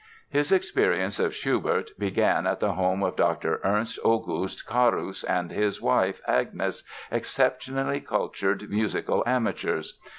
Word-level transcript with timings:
His 0.31 0.51
experience 0.51 1.19
of 1.19 1.31
Schubert 1.35 1.91
began 1.99 2.47
at 2.47 2.59
the 2.59 2.71
home 2.73 3.03
of 3.03 3.15
Dr. 3.15 3.59
Ernst 3.63 3.99
August 4.03 4.65
Carus 4.65 5.23
and 5.23 5.51
his 5.51 5.79
wife, 5.79 6.21
Agnes, 6.27 6.81
exceptionally 7.11 7.99
cultured 7.99 8.67
musical 8.67 9.21
amateurs. 9.27 9.99